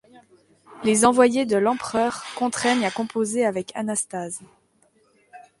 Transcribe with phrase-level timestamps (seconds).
[0.83, 4.39] Les envoyés de l'empereur contraignent à composer avec Anastase.